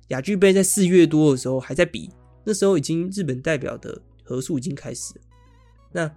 [0.08, 2.10] 亚俱杯在四月多的时候还在比，
[2.46, 5.14] 那时候已经日本代表的合宿已经开始。
[5.92, 6.10] 那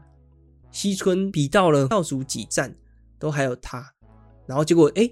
[0.70, 2.74] 西村比到了倒数几站
[3.18, 3.94] 都还有他，
[4.46, 5.11] 然后结果哎。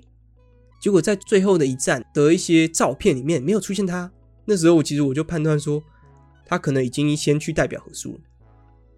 [0.81, 4.12] 结果在最后的一站的一些照片里面没有出现他，
[4.44, 5.83] 那时候我其实我就判断说，
[6.47, 8.21] 他可能已经先去代表合宿了。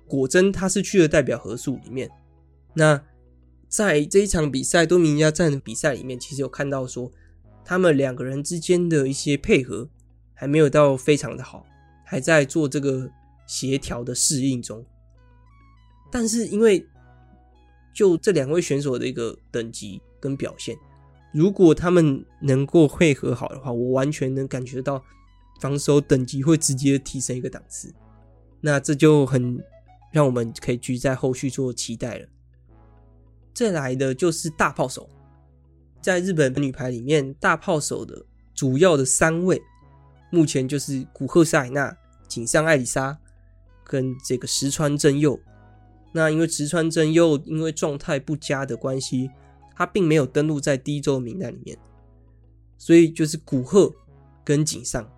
[0.06, 2.10] 果真他是去了代表合宿里面。
[2.74, 3.02] 那
[3.66, 7.10] 在这一场比赛多米尼加站的比赛里面，其实有看到说，
[7.64, 9.88] 他们两个人之间的一些配合
[10.34, 11.64] 还没有到非常的好，
[12.04, 13.10] 还在做这个
[13.46, 14.84] 协调的适应中。
[16.10, 16.86] 但是因为
[17.92, 20.76] 就这两位选手的一个等级跟表现。
[21.32, 25.02] 如果他们能够配合好的话，我完全能感觉到
[25.60, 27.94] 防守等级会直接提升一个档次。
[28.60, 29.62] 那这就很
[30.12, 32.26] 让我们可以继续在后续做期待了。
[33.54, 35.08] 再来的就是大炮手，
[36.02, 39.62] 在日本女排里面，大炮手的主要的三位，
[40.30, 41.96] 目前就是古贺纱理那、
[42.26, 43.16] 井上爱里沙
[43.84, 45.38] 跟这个石川真佑。
[46.12, 49.30] 那因为石川真佑因为状态不佳的关系。
[49.72, 51.78] 他并没有登录在第一周名单里面，
[52.76, 53.90] 所以就是古贺
[54.44, 55.10] 跟井上。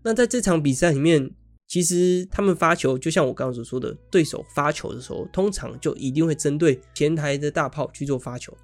[0.00, 1.28] 那在这场比赛里面，
[1.66, 8.56] 其实他们发球，就像我刚刚所说的，对手发球的时候，通常就一定会针对前台的大炮去做发球。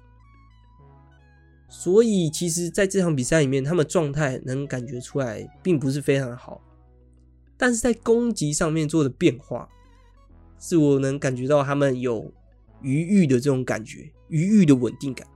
[1.67, 6.61] 所以，其实在这场比赛里面，他们状态能感觉出来，并不是非常的好。
[7.57, 9.67] 但是在攻击上面做的变化，
[10.61, 12.31] 是我能感觉到他们有
[12.81, 14.09] 余裕的这种感觉。
[14.29, 15.27] 余裕的稳定感，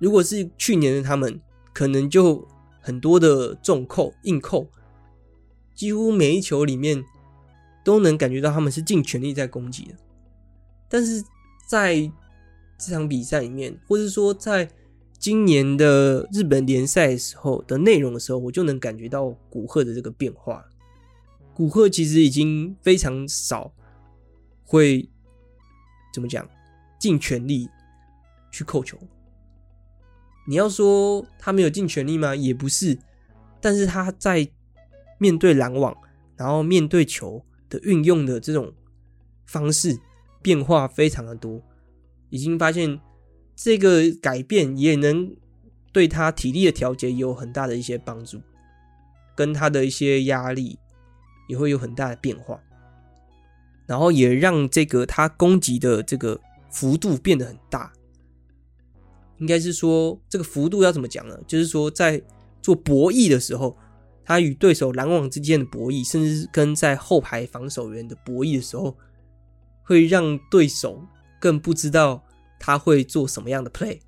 [0.00, 1.40] 如果是去年的他们，
[1.72, 2.44] 可能就
[2.80, 4.68] 很多的重扣硬扣，
[5.72, 7.04] 几乎每一球里面
[7.84, 9.94] 都能感觉到他们是尽全力在攻击的。
[10.88, 11.22] 但是
[11.68, 11.94] 在
[12.76, 14.68] 这场比赛里面，或者说在
[15.16, 20.64] 今年的日本联赛时候的内容的时候，我就能感觉到古贺的这个变化。
[21.54, 23.72] 古贺其实已经非常少
[24.64, 25.08] 会
[26.12, 26.48] 怎么讲？
[26.98, 27.68] 尽全力
[28.52, 28.98] 去扣球，
[30.46, 32.36] 你要说他没有尽全力吗？
[32.36, 32.98] 也不是，
[33.58, 34.46] 但是他在
[35.18, 35.96] 面对拦网，
[36.36, 38.74] 然后面对球的运用的这种
[39.46, 39.98] 方式
[40.42, 41.62] 变化非常的多，
[42.28, 43.00] 已经发现
[43.56, 45.34] 这个改变也能
[45.92, 48.42] 对他体力的调节有很大的一些帮助，
[49.34, 50.78] 跟他的一些压力
[51.50, 52.58] 也会有很大的变化，
[53.86, 56.40] 然后也让这个他攻击的这个。
[56.72, 57.92] 幅度变得很大，
[59.38, 61.36] 应该是说这个幅度要怎么讲呢？
[61.44, 62.22] 就是说在
[62.62, 63.76] 做博弈的时候，
[64.24, 68.96] 他与对手拦网之间的博弈，甚至跟在后排防守员的博弈的时候，
[69.82, 71.02] 会让对手
[71.40, 72.22] 更不知道
[72.60, 73.98] 他会做什么样的 play。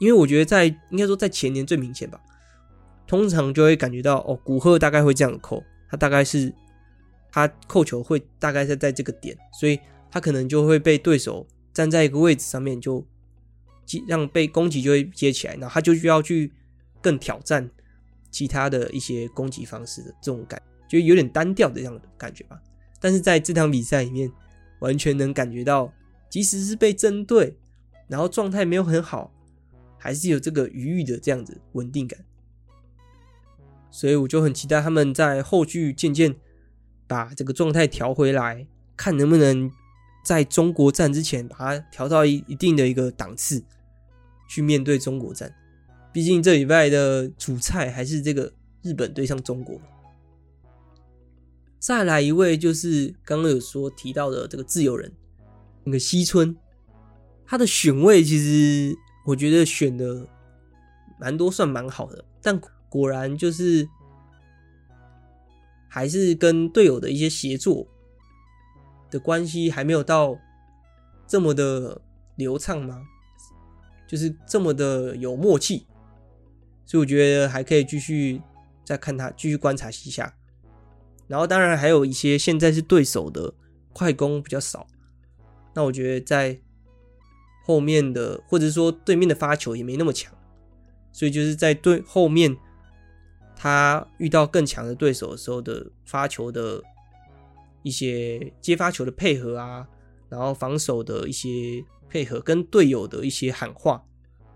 [0.00, 2.18] 因为我觉得在应该说在前年最明显吧，
[3.06, 5.62] 通常就会感觉到哦，古贺大概会这样扣，
[5.94, 6.52] 他大概是
[7.30, 9.78] 他扣球会大概是在这个点，所以。
[10.10, 13.04] 他可能就会被对手站在一个位置上面，就
[13.84, 16.52] 接让被攻击就会接起来，然后他就需要去
[17.02, 17.68] 更挑战
[18.30, 22.62] 其他的一些攻击方式的这种感，就有点单调的这样的感觉吧。
[23.00, 24.30] 但是在这场比赛里面，
[24.78, 25.92] 完全能感觉到，
[26.30, 27.56] 即使是被针对，
[28.06, 29.34] 然后状态没有很好，
[29.98, 32.24] 还是有这个余裕的这样子稳定感。
[33.94, 36.34] 所以我就很期待他们在后续渐渐
[37.06, 38.66] 把这个状态调回来，
[38.96, 39.70] 看能不能。
[40.24, 43.62] 在中国站之前，把它调到一一定的一个档次，
[44.48, 45.54] 去面对中国站。
[46.14, 49.78] 毕竟这礼拜的主菜还是这个日本对上中国。
[51.78, 55.12] 再来一位就是刚刚有说提到的这个自由人，
[55.84, 56.56] 那个西村，
[57.44, 60.26] 他的选位其实我觉得选的
[61.20, 62.58] 蛮多，算蛮好的，但
[62.94, 63.88] 果然就是
[65.88, 67.88] 还是跟队友的一些协作
[69.10, 70.38] 的关系还没有到
[71.26, 72.00] 这么的
[72.36, 73.02] 流畅吗？
[74.06, 75.88] 就是这么的有默契，
[76.86, 78.40] 所以我觉得还可以继续
[78.84, 80.32] 再看他，继续观察一下。
[81.26, 83.52] 然后当然还有一些现在是对手的
[83.92, 84.86] 快攻比较少，
[85.74, 86.60] 那我觉得在
[87.64, 90.32] 后面的或者说对面的发球也没那么强，
[91.10, 92.56] 所以就是在对后面
[93.56, 96.82] 他遇到更强的对手的时候的发球的
[97.82, 99.86] 一些接发球的配合啊，
[100.28, 101.84] 然后防守的一些。
[102.06, 104.00] 配合跟队友的一些喊话，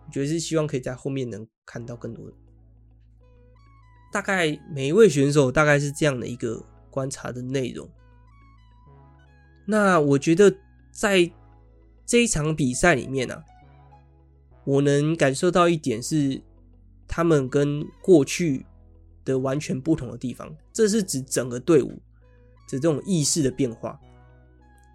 [0.07, 2.24] 我觉得是希望可以在后面能看到更多。
[4.12, 7.90] 大概每一位选手大概是这样的一个观察的内容。
[9.66, 10.55] 那我觉得
[10.92, 11.28] 在
[12.07, 13.44] 这一场比赛里面呢、啊，
[14.64, 16.40] 我能感受到一点是
[17.09, 18.64] 他们跟过去
[19.29, 20.51] 的完全不同的地方。
[20.72, 22.01] 这是指整个队伍的
[22.70, 24.01] 这种意识的变化，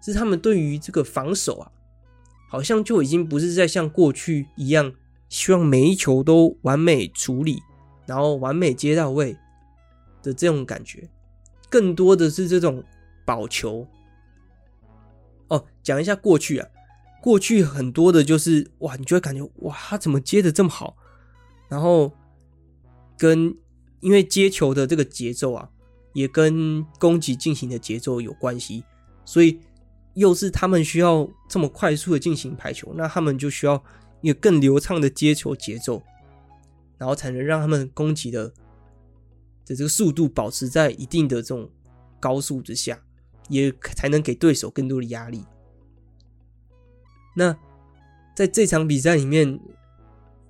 [0.02, 1.70] 是他们对于这个防守啊。
[2.46, 4.92] 好像就已经不是在像过去一样，
[5.28, 7.60] 希望每一球都完美处理，
[8.06, 9.36] 然后完美接到位
[10.22, 11.08] 的这种感觉，
[11.68, 12.84] 更多的是这种
[13.24, 13.88] 保球。
[15.48, 16.68] 哦，讲一下过去啊，
[17.20, 20.96] 过去很多的就是哇，你就会感觉哇，他怎么接的这么好？
[21.68, 22.12] 然后
[23.18, 23.52] 跟
[24.04, 25.68] 因为接球的这个节奏啊，
[26.12, 28.84] 也跟攻击进行的节奏有关系，
[29.24, 29.58] 所以。
[30.16, 33.82] 又是他们需要这么快速的进行排球，那他们就需要
[34.20, 36.00] 一个更流畅的接球节奏，
[36.96, 38.46] 然后才能让他们攻击的
[39.66, 41.68] 的这个速度保持在一定的这种
[42.20, 42.96] 高速之下，
[43.48, 45.44] 也才能给对手更多的压力。
[47.34, 47.58] 那
[48.36, 49.58] 在这场比赛里面，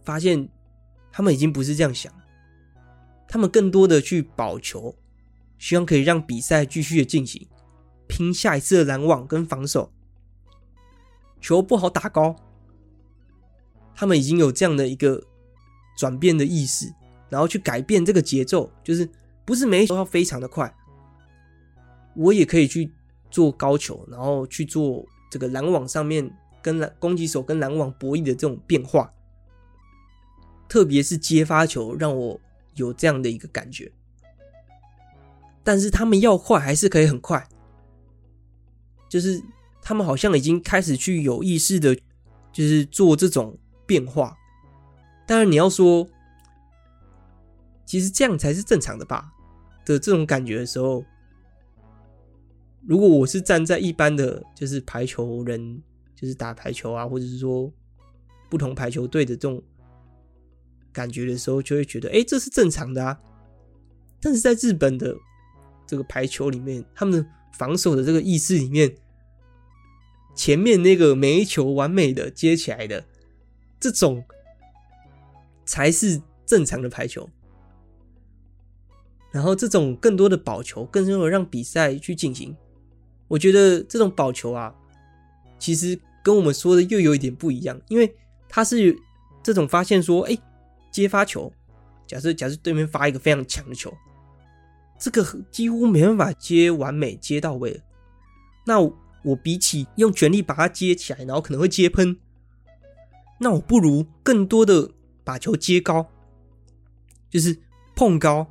[0.05, 0.47] 发现
[1.11, 2.13] 他们已经不是这样想，
[3.35, 4.95] 他们更多的去保球，
[5.59, 7.45] 希望可以让比赛继续的进行。
[8.07, 9.93] 拼下一次的拦网跟防守，
[11.41, 12.37] 球不好打高，
[13.93, 15.21] 他们已经有这样的一个
[15.99, 16.95] 转变的意识，
[17.29, 19.11] 然后去改变这个节奏，就是
[19.45, 20.73] 不是每一球要非常的快，
[22.15, 22.89] 我也可以去
[23.33, 26.33] 做高球，然后去做这个拦网上面
[26.63, 29.13] 跟拦攻击手跟拦网博弈的这种变化，
[30.69, 32.41] 特别是接发球让我
[32.77, 33.91] 有这样的一个感觉，
[35.63, 37.47] 但是他们要快还是可以很快。
[39.09, 39.41] 就是
[39.81, 41.95] 他们好像已经开始去有意识的，
[42.53, 43.57] 就是做这种
[43.87, 44.37] 变化。
[45.27, 46.09] 当然，你要说，
[47.87, 49.33] 其实这样才是正常的吧
[49.85, 51.05] 的这种感觉的时候，
[52.87, 55.81] 如果我是站在一般的就是排球人，
[56.17, 57.73] 就是打排球啊，或者是说
[58.51, 59.63] 不同排球队的这种
[60.95, 63.21] 感觉的时候，就会觉得，哎，这是正常的啊。
[64.23, 65.15] 但是在日本的
[65.87, 68.97] 这个排球里面，他们的防守的这个意识里面。
[70.37, 73.05] 前面那个每一球完美的接起来的
[73.79, 74.25] 这种
[75.65, 77.31] 才是正常的排球，
[79.31, 82.57] 然后这种更多的保球，更多的让比赛去进行。
[83.29, 84.75] 我觉得这种保球啊，
[85.57, 88.13] 其实跟我们说的又有一点不一样，因为
[88.49, 88.99] 他是
[89.41, 90.37] 这种发现说，哎，
[90.95, 91.53] 接发球，
[92.07, 93.93] 假设假设对面发一个非常强的球，
[94.99, 97.81] 这个几乎没办法接完美接到位了，
[98.65, 98.77] 那。
[99.25, 102.15] 我比起用全力把它接起来，然后可能会接喷，
[103.41, 104.91] 那我不如更多的
[105.25, 106.07] 把球接高，
[107.31, 107.59] 就是
[107.97, 108.47] 碰高，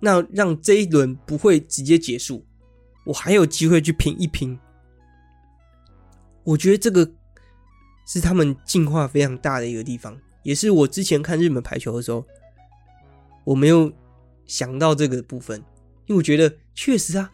[0.00, 2.46] 那让这一轮不会直接结束，
[3.04, 4.58] 我还有机会去拼一拼。
[6.44, 7.12] 我觉得这个
[8.06, 12.24] 是他们进化非常大的一个地方，也是我之前看日本排球的时候，
[13.44, 13.92] 我没有
[14.46, 15.58] 想到这个部分，
[16.06, 17.30] 因为我觉得确实啊。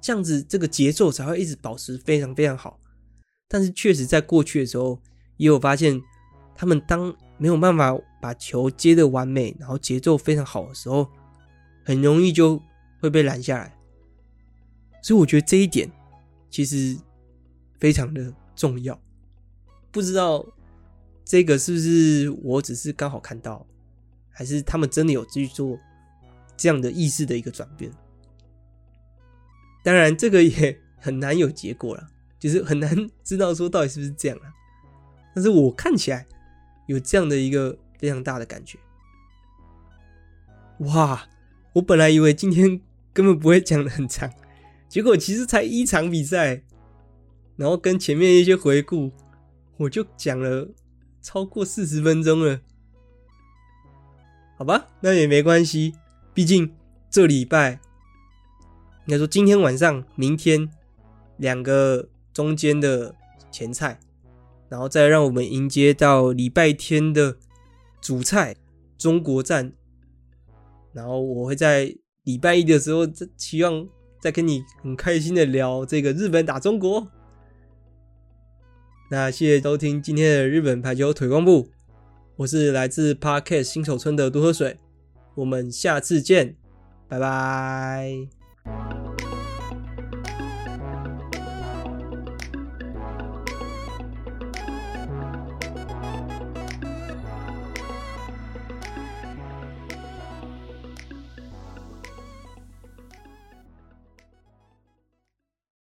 [0.00, 2.78] 这样子，这个节奏才会一直保持非常非常好。
[3.48, 5.02] 但是，确实在过去的时候，
[5.38, 6.00] 也有发现，
[6.54, 11.08] 他们当没有办法把球接的完美，然后节奏非常好的时候，
[11.84, 12.62] 很容易就
[13.00, 13.76] 会被拦下来。
[15.02, 15.90] 所以，我觉得这一点
[16.48, 16.96] 其实
[17.80, 18.98] 非常的重要。
[19.90, 20.46] 不知道
[21.28, 23.66] 这个是不是我只是刚好看到，
[24.30, 25.78] 还是他们真的有去做
[26.56, 27.92] 这样的意识的一个转变？
[29.84, 32.08] 当然，这个也很难有结果了，
[32.38, 34.48] 就是很难知道说到底是不是这样啊。
[35.34, 36.26] 但是我看起来
[36.86, 38.78] 有这样的一个非常大的感觉。
[40.78, 41.28] 哇，
[41.74, 42.80] 我本来以为今天
[43.12, 44.32] 根本不会讲的很长，
[44.88, 46.62] 结果其实才一场比赛，
[47.56, 49.12] 然后跟前面一些回顾，
[49.76, 50.66] 我就讲了
[51.28, 52.58] 超过四十分钟了。
[54.56, 55.92] 好吧，那也没关系，
[56.32, 56.74] 毕竟
[57.10, 57.72] 这礼拜
[59.04, 60.70] 应该说今天晚上、明天
[61.36, 63.14] 两个中间的
[63.50, 64.00] 前菜，
[64.70, 67.36] 然后再让我们迎接到礼拜天的
[68.00, 68.56] 主菜
[68.96, 69.70] 中国战，
[70.94, 73.06] 然后我会在礼拜一的时候，
[73.36, 73.86] 希望
[74.18, 77.06] 再跟你很开心的聊这个日本打中国。
[79.10, 81.70] 那谢谢收听今天的日本排球腿光部。
[82.36, 84.76] 我是来自 Parkes 新手村的多喝水，
[85.34, 86.54] 我们下次见，
[87.08, 88.97] 拜拜。